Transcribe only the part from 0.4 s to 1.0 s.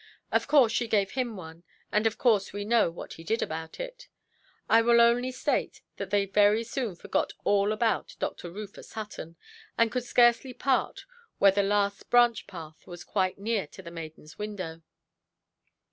course she